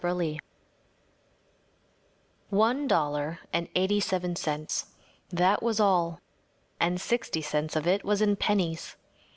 Henry 0.03 0.39
One 2.49 2.87
dollar 2.87 3.37
and 3.53 3.69
eighty 3.75 3.99
seven 3.99 4.35
cents. 4.35 4.87
That 5.29 5.61
was 5.61 5.79
all. 5.79 6.21
And 6.79 6.99
sixty 6.99 7.43
cents 7.43 7.75
of 7.75 7.85
it 7.85 8.03
was 8.03 8.19
in 8.19 8.35
pennies. 8.35 8.95